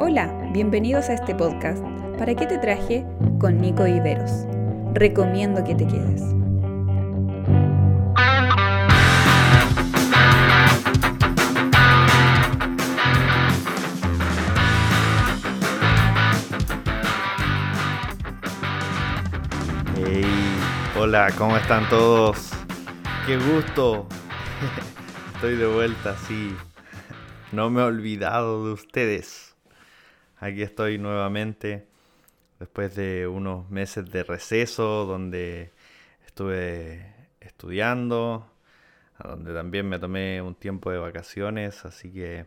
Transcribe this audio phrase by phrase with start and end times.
[0.00, 1.82] Hola, bienvenidos a este podcast.
[2.16, 3.04] ¿Para qué te traje?
[3.40, 4.46] Con Nico Iberos.
[4.94, 6.22] Recomiendo que te quedes.
[20.96, 22.50] Hola, ¿cómo están todos?
[23.26, 24.06] ¡Qué gusto!
[25.34, 26.54] Estoy de vuelta, sí.
[27.50, 29.47] No me he olvidado de ustedes.
[30.40, 31.86] Aquí estoy nuevamente
[32.60, 35.72] después de unos meses de receso donde
[36.26, 38.48] estuve estudiando,
[39.22, 42.46] donde también me tomé un tiempo de vacaciones, así que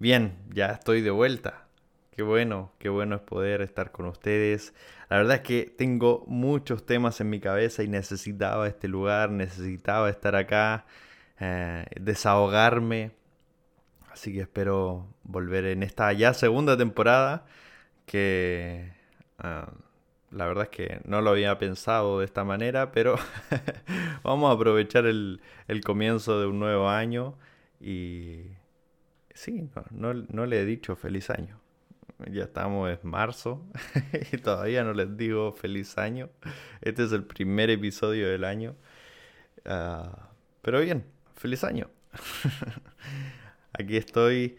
[0.00, 1.66] bien, ya estoy de vuelta.
[2.10, 4.74] Qué bueno, qué bueno es poder estar con ustedes.
[5.08, 10.10] La verdad es que tengo muchos temas en mi cabeza y necesitaba este lugar, necesitaba
[10.10, 10.86] estar acá,
[11.38, 13.12] eh, desahogarme.
[14.10, 17.46] Así que espero volver en esta ya segunda temporada
[18.06, 18.92] que
[19.38, 19.72] ah,
[20.30, 23.16] la verdad es que no lo había pensado de esta manera, pero
[24.22, 27.36] vamos a aprovechar el, el, comienzo de un nuevo año
[27.80, 28.46] y
[29.34, 31.60] sí, no, no, no le he dicho feliz año.
[32.30, 33.64] Ya estamos en marzo
[34.32, 36.28] y todavía no les digo feliz año.
[36.82, 38.76] Este es el primer episodio del año.
[39.64, 40.10] Uh,
[40.62, 41.04] pero bien,
[41.36, 41.88] feliz año.
[43.80, 44.58] Aquí estoy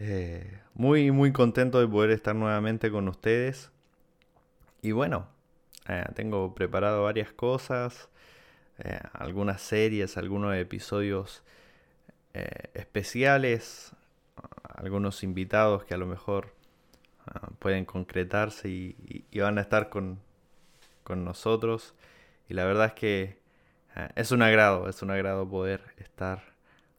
[0.00, 3.70] eh, muy, muy contento de poder estar nuevamente con ustedes.
[4.82, 5.28] Y bueno,
[5.88, 8.08] eh, tengo preparado varias cosas,
[8.78, 11.44] eh, algunas series, algunos episodios
[12.74, 13.92] especiales,
[14.64, 16.54] algunos invitados que a lo mejor
[17.26, 20.18] uh, pueden concretarse y, y, van a estar con,
[21.04, 21.94] con, nosotros.
[22.48, 23.38] Y la verdad es que
[24.16, 26.51] es un agrado, es un agrado poder estar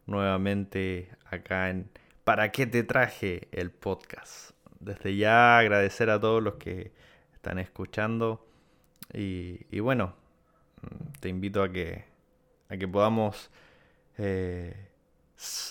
[0.06, 1.90] nuevamente acá en
[2.24, 4.52] ¿Para qué te traje el podcast?
[4.80, 6.90] Desde ya agradecer a todos los que
[7.34, 8.46] están escuchando
[9.12, 10.14] y, y bueno,
[11.20, 12.06] te invito a que,
[12.70, 13.50] a que podamos
[14.16, 14.88] eh,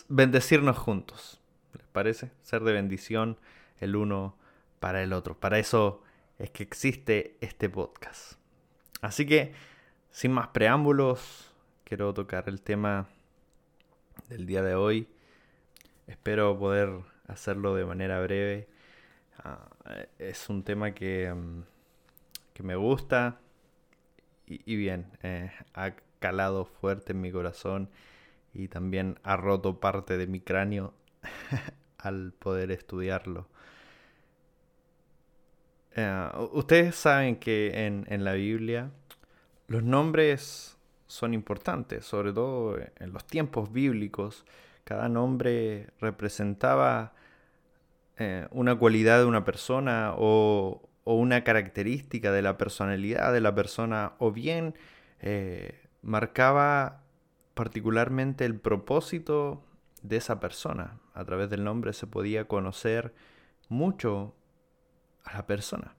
[0.09, 1.41] bendecirnos juntos.
[1.73, 2.31] ¿Les parece?
[2.43, 3.39] Ser de bendición
[3.79, 4.37] el uno
[4.79, 5.39] para el otro.
[5.39, 6.03] Para eso
[6.37, 8.33] es que existe este podcast.
[9.01, 9.53] Así que,
[10.11, 11.51] sin más preámbulos,
[11.83, 13.07] quiero tocar el tema
[14.29, 15.07] del día de hoy.
[16.07, 16.89] Espero poder
[17.27, 18.67] hacerlo de manera breve.
[19.43, 21.63] Uh, es un tema que, um,
[22.53, 23.39] que me gusta
[24.45, 27.89] y, bien, eh, ha calado fuerte en mi corazón
[28.53, 30.93] y también ha roto parte de mi cráneo
[31.97, 33.47] al poder estudiarlo.
[35.95, 38.91] Uh, ustedes saben que en, en la Biblia
[39.67, 40.77] los nombres
[41.07, 44.45] son importantes, sobre todo en los tiempos bíblicos.
[44.83, 47.13] Cada nombre representaba
[48.17, 53.55] eh, una cualidad de una persona o, o, una característica de la personalidad de la
[53.55, 54.75] persona o bien
[55.19, 57.03] eh, marcaba
[57.53, 59.63] particularmente el propósito
[60.01, 60.99] de esa persona.
[61.13, 63.13] A través del nombre se podía conocer
[63.69, 64.35] mucho
[65.23, 65.95] a la persona.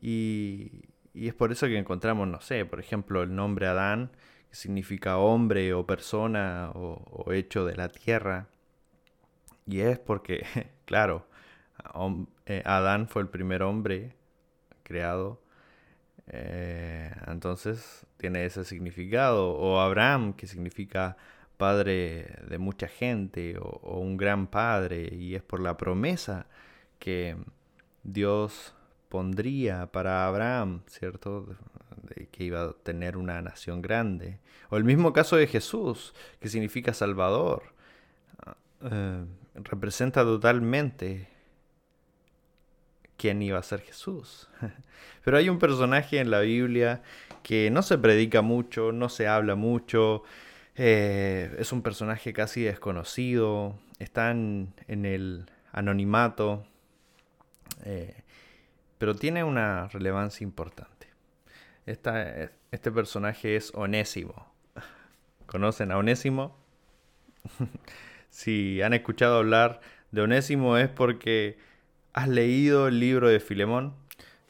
[0.00, 4.10] Y, y es por eso que encontramos, no sé, por ejemplo, el nombre Adán,
[4.48, 8.48] que significa hombre o persona o, hecho de la tierra.
[9.66, 10.44] Y es porque,
[10.86, 11.26] claro,
[12.46, 14.14] eh, Adán fue el primer hombre
[14.82, 15.42] creado.
[16.28, 19.50] Eh, entonces tiene ese significado.
[19.52, 21.16] O Abraham, que significa
[21.58, 25.14] padre de mucha gente o, o, un gran padre.
[25.14, 26.46] Y es por la promesa
[26.98, 27.36] que
[28.02, 28.74] Dios
[29.12, 31.46] pondría para Abraham, ¿cierto?
[32.02, 34.38] De que iba a tener una nación grande.
[34.70, 37.74] O el mismo caso de Jesús, que significa Salvador.
[38.80, 41.28] Uh, representa totalmente
[43.18, 44.48] quién iba a ser Jesús.
[45.24, 47.02] Pero hay un personaje en la Biblia
[47.42, 50.22] que no se predica mucho, no se habla mucho,
[50.74, 56.64] eh, es un personaje casi desconocido, está en, en el anonimato.
[57.84, 58.21] Eh,
[59.02, 61.08] pero tiene una relevancia importante.
[61.86, 64.46] Esta, este personaje es Onésimo.
[65.46, 66.56] ¿Conocen a Onésimo?
[68.30, 69.80] si han escuchado hablar
[70.12, 71.58] de Onésimo es porque
[72.12, 73.96] has leído el libro de Filemón,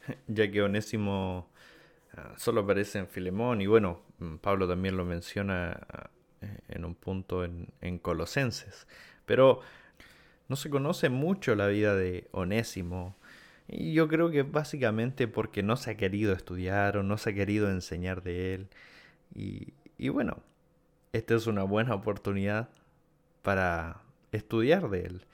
[0.27, 1.49] ya que Onésimo
[2.13, 4.03] uh, solo aparece en Filemón y bueno,
[4.43, 5.81] Pablo también lo menciona
[6.43, 8.87] uh, en un punto en, en Colosenses.
[9.25, 9.61] Pero
[10.49, 13.17] no se conoce mucho la vida de Onésimo
[13.73, 17.35] y yo creo que básicamente porque no se ha querido estudiar o no se ha
[17.35, 18.69] querido enseñar de él.
[19.35, 20.43] Y, y bueno,
[21.13, 22.69] esta es una buena oportunidad
[23.43, 24.03] para
[24.33, 25.27] estudiar de él.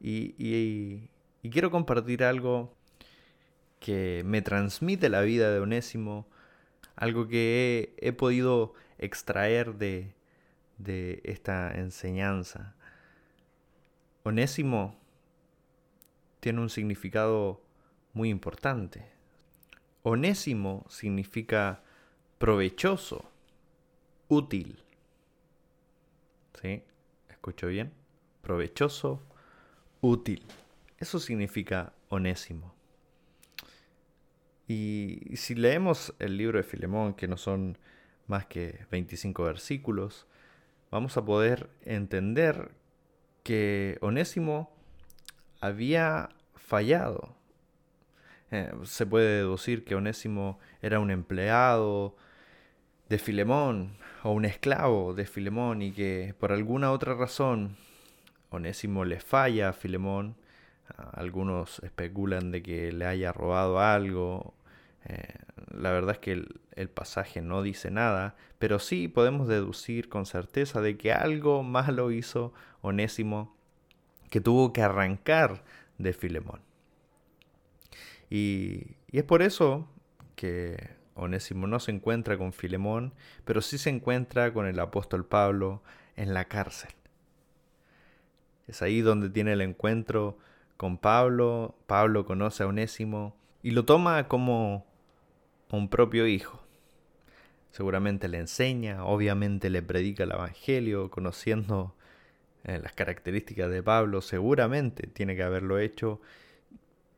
[0.00, 1.08] Y,
[1.50, 2.74] quiero compartir algo
[3.80, 6.26] que me transmite la vida de Onésimo,
[6.96, 10.14] algo que he, podido extraer de,
[10.78, 12.74] de esta enseñanza.
[14.22, 14.98] Onésimo
[16.40, 17.62] tiene un significado
[18.12, 19.04] muy importante.
[20.02, 21.82] Onésimo significa
[22.38, 23.30] provechoso,
[24.28, 24.82] útil.
[26.60, 26.82] ¿Sí?
[27.28, 27.92] ¿Escucho bien?
[28.42, 29.22] Provechoso,
[30.00, 30.42] útil.
[30.98, 32.74] Eso significa onésimo.
[34.68, 37.76] Y si leemos el libro de Filemón, que no son
[38.26, 40.26] más que 25 versículos,
[40.90, 42.70] vamos a poder entender
[43.42, 44.72] que Onésimo
[45.60, 47.39] había fallado.
[48.50, 52.16] Eh, se puede deducir que Onésimo era un empleado
[53.08, 57.76] de Filemón o un esclavo de Filemón y que por alguna otra razón
[58.50, 60.36] Onésimo le falla a Filemón.
[61.12, 64.54] Algunos especulan de que le haya robado algo.
[65.04, 65.34] Eh,
[65.72, 70.26] la verdad es que el, el, pasaje no dice nada, pero sí podemos deducir con
[70.26, 73.56] certeza de que algo malo hizo Onésimo
[74.30, 75.62] que tuvo que arrancar
[75.98, 76.69] de Filemón.
[78.30, 79.88] Y, es por eso
[80.36, 83.12] que Onésimo no se encuentra con Filemón,
[83.44, 85.82] pero sí se encuentra con el apóstol Pablo
[86.16, 86.92] en la cárcel.
[88.68, 90.38] Es ahí donde tiene el encuentro
[90.76, 91.74] con Pablo.
[91.86, 94.86] Pablo conoce a Onésimo y lo toma como
[95.72, 96.62] un propio hijo.
[97.72, 101.94] Seguramente le enseña, obviamente le predica el Evangelio, conociendo
[102.64, 106.20] eh, las características de Pablo, seguramente tiene que haberlo hecho.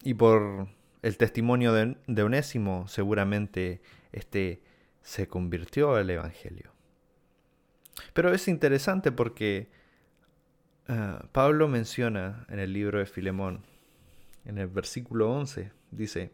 [0.03, 0.69] Y por
[1.03, 3.83] el testimonio de, Onésimo, seguramente
[4.13, 4.63] este
[5.03, 6.71] se convirtió al Evangelio.
[8.15, 9.69] Pero es interesante porque
[10.89, 13.65] Ah, Pablo menciona en el libro de Filemón,
[14.45, 16.33] en el versículo 11, dice,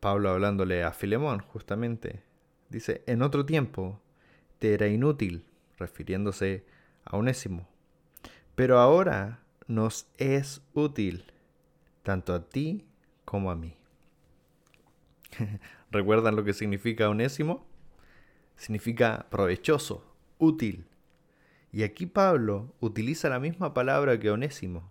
[0.00, 2.22] Pablo hablándole a Filemón justamente,
[2.70, 4.00] dice, en otro tiempo
[4.58, 5.44] te era inútil,
[5.76, 6.64] refiriéndose
[7.04, 7.68] a Onésimo,
[8.54, 11.24] pero ahora nos es útil,
[12.02, 12.86] tanto a ti
[13.26, 13.76] como a mí.
[15.90, 17.66] ¿Recuerdan lo que significa onésimo?
[18.56, 20.02] Significa provechoso,
[20.38, 20.86] útil,
[21.76, 24.90] y aquí Pablo utiliza la misma palabra que Onésimo.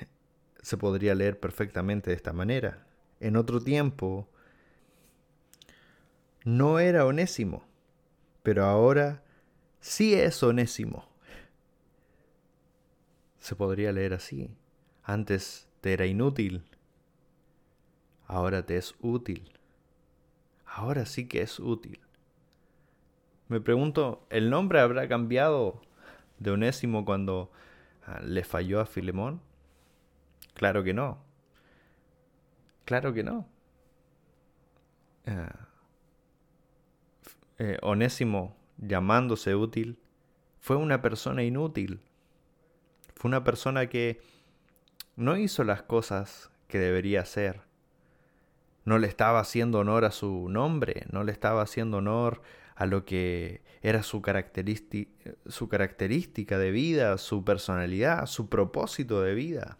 [0.62, 2.86] Se podría leer perfectamente de esta manera.
[3.20, 4.30] En otro tiempo
[6.44, 7.64] no era Onésimo,
[8.42, 9.22] pero ahora
[9.80, 11.06] sí es Onésimo.
[13.40, 14.50] Se podría leer así.
[15.02, 16.64] Antes te era inútil,
[18.26, 19.52] ahora te es útil.
[20.66, 22.00] Ahora sí que es útil.
[23.48, 25.80] Me pregunto, ¿el nombre habrá cambiado
[26.38, 27.50] de Onésimo cuando
[28.06, 29.40] ah, le falló a Filemón?
[30.54, 31.18] Claro que no.
[32.84, 33.48] Claro que no.
[35.26, 35.66] Ah,
[37.58, 39.98] eh, Onésimo, llamándose útil,
[40.60, 42.00] fue una persona inútil.
[43.16, 44.20] Fue una persona que
[45.20, 47.60] no hizo las cosas que debería hacer.
[48.86, 52.40] No le estaba haciendo honor a su nombre, no le estaba haciendo honor
[52.74, 54.22] a lo que era su,
[55.46, 59.76] su característica de vida, su personalidad, su propósito de vida.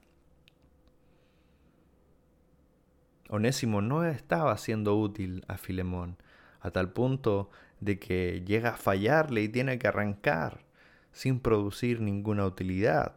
[3.30, 6.18] Onésimo no estaba siendo útil a Filemón,
[6.61, 7.49] a tal punto
[7.80, 10.66] de que llega a fallarle y tiene que arrancar
[11.12, 13.14] sin producir ninguna utilidad.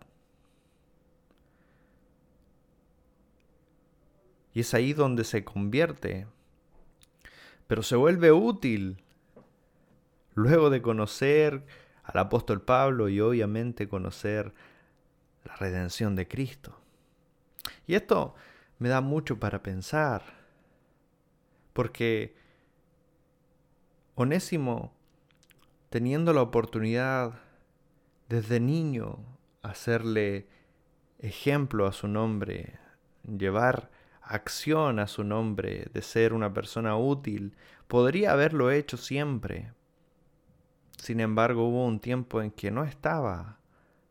[4.53, 6.27] Y es ahí donde se convierte,
[7.67, 9.03] pero se vuelve útil
[10.35, 11.63] Luego de conocer
[12.03, 14.53] al apóstol Pablo y obviamente conocer
[15.45, 16.79] la redención de Cristo.
[17.85, 18.35] Y esto
[18.79, 20.23] me da mucho para pensar,
[21.73, 22.35] porque
[24.15, 24.93] Onésimo,
[25.89, 27.39] teniendo la oportunidad
[28.27, 29.19] desde niño
[29.61, 30.47] hacerle
[31.19, 32.79] ejemplo a su nombre,
[33.37, 33.91] llevar
[34.23, 37.55] acción a su nombre de ser una persona útil,
[37.87, 39.73] podría haberlo hecho siempre,
[41.03, 43.59] sin embargo, hubo un tiempo en que no estaba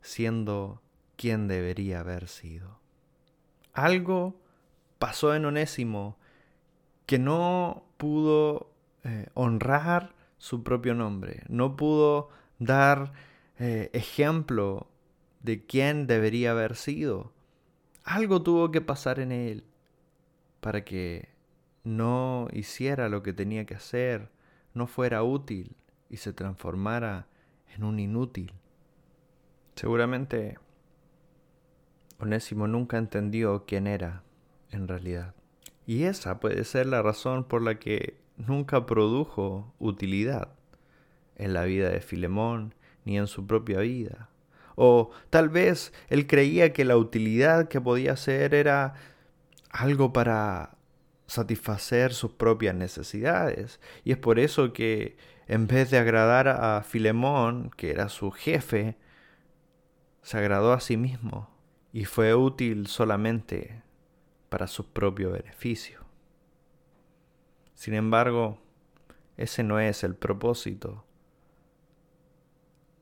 [0.02, 0.82] siendo
[1.16, 2.80] quien debería haber sido.
[3.72, 4.38] Algo
[4.98, 6.18] pasó en Onésimo
[7.06, 8.70] que no pudo
[9.04, 12.28] eh, honrar su propio nombre, no pudo
[12.58, 13.14] dar
[13.58, 14.86] eh, ejemplo
[15.40, 17.32] de quién debería haber sido.
[18.04, 19.64] Algo tuvo que pasar en él
[20.62, 21.28] para que
[21.82, 24.30] no hiciera lo que tenía que hacer,
[24.74, 25.74] no fuera útil
[26.08, 27.26] y se transformara
[27.74, 28.52] en un inútil.
[29.74, 30.58] Seguramente
[32.20, 34.22] Onésimo nunca entendió quién era
[34.70, 35.34] en realidad.
[35.84, 40.54] Y esa puede ser la razón por la que nunca produjo utilidad
[41.34, 44.28] en la vida de Filemón ni en su propia vida.
[44.76, 48.94] O tal vez él creía que la utilidad que podía hacer era
[49.72, 50.76] algo para
[51.26, 53.80] satisfacer sus propias necesidades.
[54.04, 55.16] Y es por eso que
[55.48, 58.96] en vez de agradar a Filemón, que era su jefe,
[60.22, 61.50] se agradó a sí mismo
[61.92, 63.82] y fue útil solamente
[64.48, 66.00] para su propio beneficio.
[67.74, 68.58] Sin embargo,
[69.36, 71.04] ese no es el propósito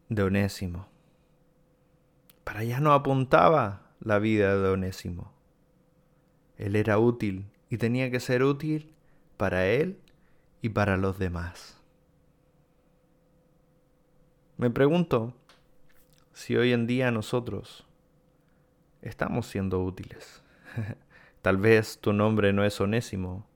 [0.09, 0.89] de Onésimo.
[2.45, 5.40] Para allá no apuntaba la vida de Onésimo.
[6.61, 8.93] Él era útil y tenía que ser útil
[9.37, 9.99] para él
[10.61, 11.81] y para los demás.
[14.59, 15.33] Me pregunto
[16.35, 17.87] si hoy en día nosotros
[19.01, 20.43] estamos siendo útiles.
[21.43, 23.47] Tal vez tu nombre no es onésimo,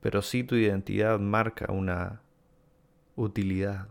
[0.00, 2.22] pero sí tu identidad marca una
[3.14, 3.88] utilidad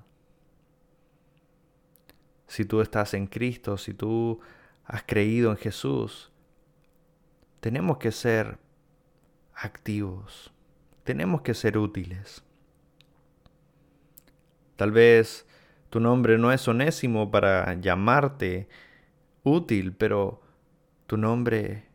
[2.47, 4.39] si tú estás en Cristo, si tú
[4.85, 6.31] has creído en Jesús,
[7.59, 8.57] tenemos que ser
[9.53, 10.53] activos,
[11.03, 12.43] tenemos que ser útiles.
[14.75, 15.45] Tal vez
[15.89, 18.67] tu nombre no es onésimo para llamarte
[19.43, 20.41] útil, pero
[21.07, 21.85] tu nombre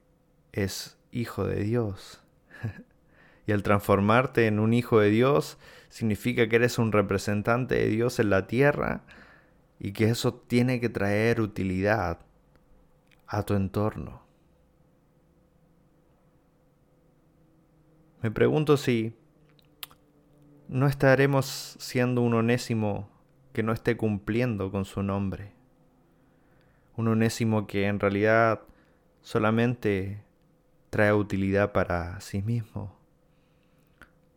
[0.53, 2.23] es hijo de Dios.
[3.47, 8.19] y al transformarte en un hijo de Dios, significa que eres un representante de Dios
[8.19, 9.03] en la tierra
[9.79, 12.21] y que eso tiene que traer utilidad
[13.27, 14.20] a tu entorno.
[18.23, 19.15] Me pregunto si
[20.69, 21.47] no estaremos
[21.79, 23.09] siendo un onésimo
[23.53, 25.53] que no esté cumpliendo con su nombre.
[26.97, 28.61] Un onésimo que en realidad
[29.23, 30.23] solamente
[30.91, 32.95] trae utilidad para sí mismo.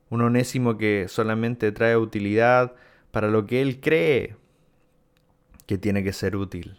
[0.10, 2.76] Un onésimo que solamente trae utilidad
[3.12, 4.38] para lo que él cree
[5.66, 6.78] que tiene que ser útil,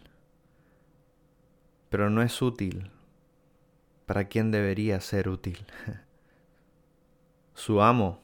[1.90, 2.90] pero no es útil
[4.06, 5.66] para quien debería ser útil.
[7.54, 8.20] su amo,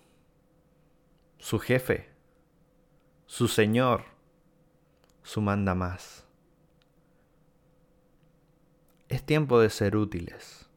[1.38, 2.10] su jefe,
[3.26, 4.04] su señor,
[5.22, 6.26] su manda más.
[9.08, 10.68] Es tiempo de ser útiles.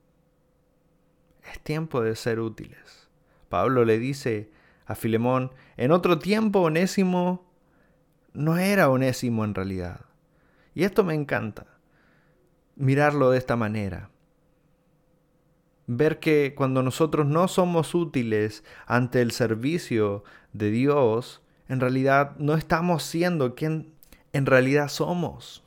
[1.51, 3.10] Es tiempo de ser útiles.
[3.50, 4.51] Pablo le dice
[4.86, 7.45] a Filemón, en otro tiempo Onésimo
[8.33, 10.05] no era onésimo en realidad.
[10.74, 11.67] Y esto me encanta,
[12.75, 14.10] mirarlo de esta manera.
[15.87, 20.23] Ver que cuando nosotros no somos útiles ante el servicio
[20.53, 23.93] de Dios, en realidad no estamos siendo quien
[24.31, 25.63] en realidad somos.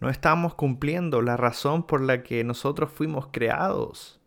[0.00, 4.20] No estamos cumpliendo la razón por la que nosotros fuimos creados.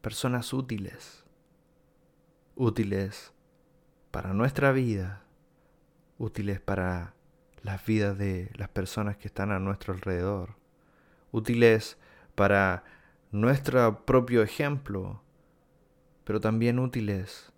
[0.00, 1.24] Personas útiles.
[2.56, 3.32] Útiles
[4.10, 5.22] para nuestra vida,
[6.18, 7.14] útiles para
[7.62, 10.56] las vidas de las personas que están a nuestro alrededor,
[11.30, 12.09] útiles para
[13.32, 15.22] nuestro propio ejemplo,
[16.24, 17.52] pero también útiles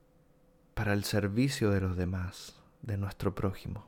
[0.75, 3.87] para el servicio de los demás, de nuestro prójimo.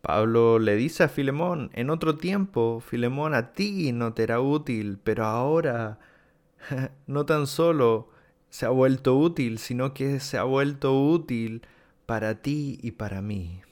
[0.00, 4.98] Pablo le dice a Filemón, en otro tiempo, Filemón, a ti no te era útil,
[5.02, 5.98] pero ahora
[7.06, 8.08] no tan solo
[8.50, 11.62] se ha vuelto útil, sino que se ha vuelto útil
[12.06, 13.62] para ti y para mí.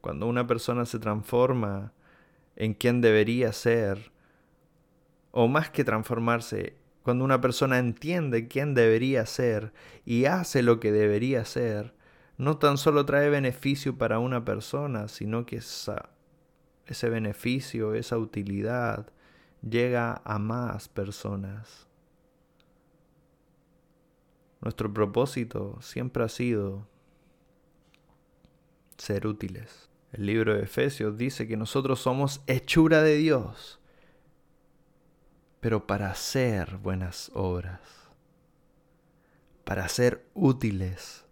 [0.00, 1.92] Cuando una persona se transforma
[2.56, 4.11] en quien debería ser,
[5.32, 9.72] o más que transformarse, cuando una persona entiende quién debería ser
[10.04, 11.94] y hace lo que debería ser,
[12.38, 19.08] no tan solo trae beneficio para una persona, sino que ese beneficio, esa utilidad,
[19.68, 21.88] llega a más personas.
[24.60, 26.86] Nuestro propósito siempre ha sido
[28.96, 29.88] ser útiles.
[30.12, 33.80] El libro de Efesios dice que nosotros somos hechura de Dios,
[35.62, 37.78] pero para hacer buenas obras,
[39.62, 41.24] para ser útiles.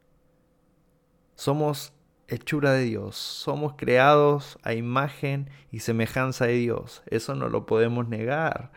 [1.35, 1.93] Somos
[2.29, 7.03] hechura de Dios, somos creados a imagen y semejanza de Dios.
[7.07, 8.71] Eso no lo podemos negar,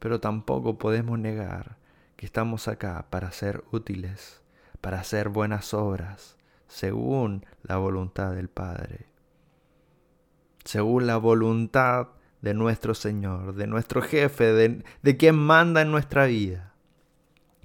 [0.00, 1.78] pero tampoco podemos negar
[2.16, 4.42] que estamos acá para ser útiles,
[4.82, 6.36] para hacer buenas obras,
[6.68, 9.06] según la voluntad del Padre,
[10.62, 12.08] según la voluntad
[12.44, 16.74] de nuestro Señor, de nuestro jefe, de, de quien manda en nuestra vida,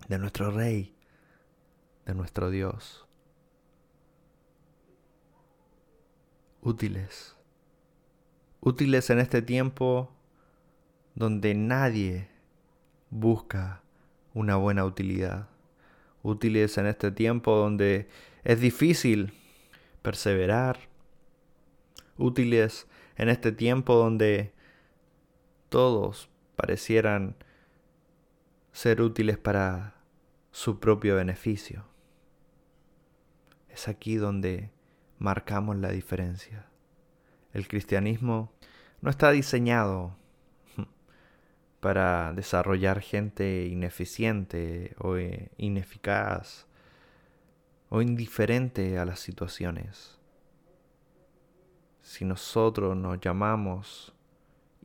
[0.08, 0.96] de nuestro Rey,
[2.06, 3.06] de nuestro Dios.
[6.62, 7.36] Útiles
[8.62, 10.14] Útiles en este tiempo
[11.14, 12.30] donde nadie
[13.10, 13.84] busca
[14.34, 15.50] una buena utilidad.
[16.24, 18.08] Útiles en este tiempo donde
[18.46, 19.34] es difícil
[20.02, 20.80] perseverar.
[22.18, 24.58] Útiles en este tiempo donde
[25.70, 27.36] todos parecieran
[28.72, 29.96] ser útiles para
[30.52, 31.86] su propio beneficio.
[33.70, 34.72] Es aquí donde
[35.18, 36.66] marcamos la diferencia.
[37.54, 38.52] El cristianismo
[39.02, 40.16] no está diseñado
[41.80, 46.68] para desarrollar gente ineficiente o eh, ineficaz
[47.90, 50.18] o indiferente a las situaciones.
[52.02, 54.14] Si nosotros nos llamamos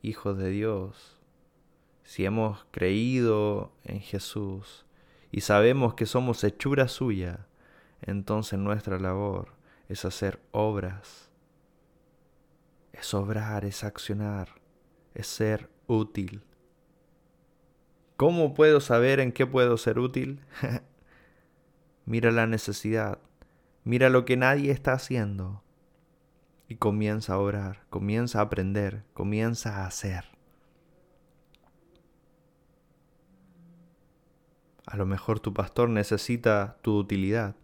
[0.05, 1.19] hijos de Dios,
[2.03, 4.85] si hemos creído en Jesús
[5.31, 7.47] y sabemos que somos hechura suya,
[8.01, 9.53] entonces nuestra labor
[9.89, 11.31] es hacer obras,
[12.93, 14.49] es obrar, es accionar,
[15.15, 16.43] es ser útil.
[18.15, 20.39] ¿Cómo puedo saber en qué puedo ser útil?
[22.05, 23.19] mira la necesidad,
[23.83, 25.64] mira lo que nadie está haciendo
[26.67, 30.25] y comienza a orar, comienza a aprender, comienza a hacer.
[34.85, 37.55] A lo mejor tu pastor necesita tu utilidad.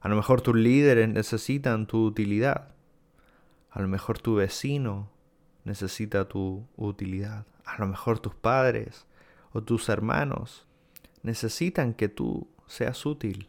[0.00, 2.74] A lo mejor tus líderes necesitan tu utilidad.
[3.70, 5.10] A lo mejor tu vecino
[5.64, 7.46] necesita tu utilidad.
[7.64, 9.06] A lo mejor tus padres
[9.52, 10.66] o tus hermanos
[11.22, 13.48] necesitan que tú seas útil.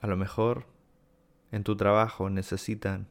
[0.00, 0.66] A lo mejor
[1.52, 3.08] en tu trabajo necesitan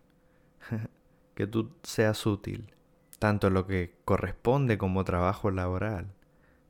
[1.35, 2.73] que tú seas útil,
[3.19, 6.13] tanto lo que corresponde como trabajo laboral,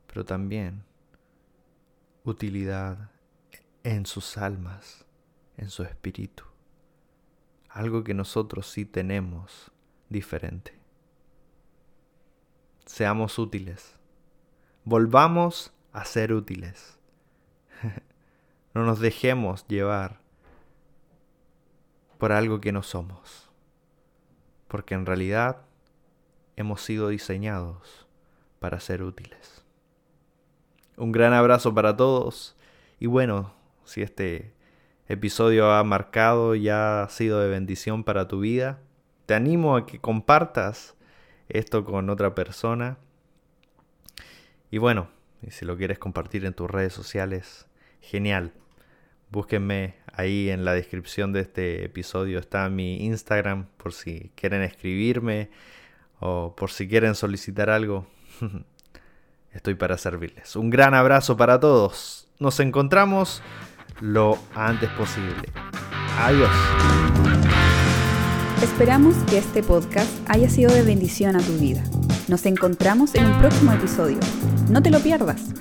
[0.06, 0.84] pero también
[2.24, 3.10] utilidad
[3.82, 5.04] en sus almas,
[5.56, 6.44] en su espíritu.
[7.68, 9.70] Algo que nosotros sí tenemos
[10.08, 10.76] diferente
[12.86, 13.96] seamos útiles.
[14.84, 16.98] Volvamos a ser útiles.
[18.74, 20.20] no nos dejemos llevar
[22.18, 23.50] por algo que no somos.
[24.68, 25.62] Porque en realidad
[26.56, 28.06] hemos sido diseñados
[28.58, 29.64] para ser útiles.
[30.96, 32.56] Un gran abrazo para todos.
[32.98, 34.54] Y bueno, si este
[35.08, 38.80] episodio ha marcado y ha sido de bendición para tu vida,
[39.26, 40.94] te animo a que compartas
[41.48, 42.98] esto con otra persona.
[44.70, 45.08] Y bueno,
[45.48, 47.66] si lo quieres compartir en tus redes sociales,
[48.00, 48.52] genial.
[49.30, 55.50] Búsquenme ahí en la descripción de este episodio está mi Instagram por si quieren escribirme
[56.20, 58.06] o por si quieren solicitar algo.
[59.52, 60.56] Estoy para servirles.
[60.56, 62.28] Un gran abrazo para todos.
[62.38, 63.42] Nos encontramos
[64.00, 65.48] lo antes posible.
[66.18, 66.50] Adiós.
[68.62, 71.82] Esperamos que este podcast haya sido de bendición a tu vida.
[72.28, 74.18] Nos encontramos en un próximo episodio.
[74.70, 75.52] No te lo pierdas.